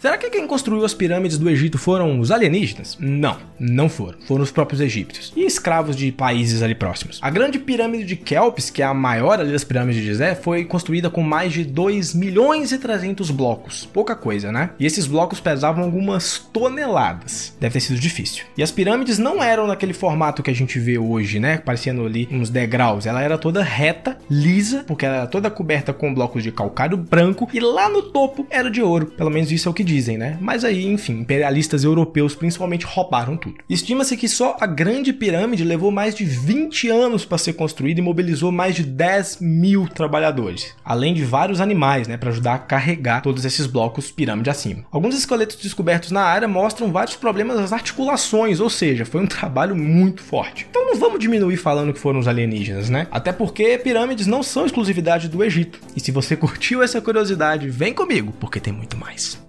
[0.00, 2.96] Será que quem construiu as pirâmides do Egito foram os alienígenas?
[2.98, 4.18] Não, não foram.
[4.26, 7.18] Foram os próprios egípcios e escravos de países ali próximos.
[7.20, 10.64] A grande pirâmide de Kelps, que é a maior ali das pirâmides de Gizé, foi
[10.64, 13.84] construída com mais de 2 milhões e 300 blocos.
[13.92, 14.70] Pouca coisa, né?
[14.80, 17.54] E esses blocos pesavam algumas toneladas.
[17.60, 18.44] Deve ter sido difícil.
[18.56, 21.58] E as pirâmides não eram naquele formato que a gente vê hoje, né?
[21.58, 23.04] Parecendo ali uns degraus.
[23.04, 27.50] Ela era toda reta, lisa, porque ela era toda coberta com blocos de calcário branco
[27.52, 29.04] e lá no topo era de ouro.
[29.04, 30.38] Pelo menos isso é o que dizem, né?
[30.40, 33.56] Mas aí, enfim, imperialistas europeus principalmente roubaram tudo.
[33.68, 38.02] Estima-se que só a Grande Pirâmide levou mais de 20 anos para ser construída e
[38.02, 43.20] mobilizou mais de 10 mil trabalhadores, além de vários animais, né, para ajudar a carregar
[43.20, 44.84] todos esses blocos pirâmide acima.
[44.92, 49.74] Alguns esqueletos descobertos na área mostram vários problemas nas articulações, ou seja, foi um trabalho
[49.74, 50.66] muito forte.
[50.70, 53.08] Então não vamos diminuir falando que foram os alienígenas, né?
[53.10, 55.80] Até porque pirâmides não são exclusividade do Egito.
[55.96, 59.38] E se você curtiu essa curiosidade, vem comigo, porque tem muito mais.